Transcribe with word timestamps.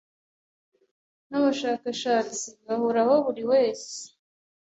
n 1.29 1.31
abashakashatsi 1.39 2.47
bahoraho 2.65 3.13
buri 3.25 3.43
wese 3.51 3.95